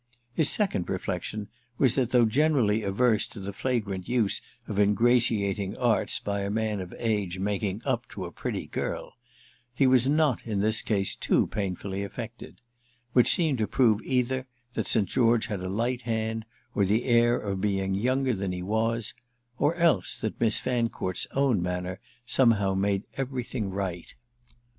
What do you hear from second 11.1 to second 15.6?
too painfully affected: which seemed to prove either that St. George had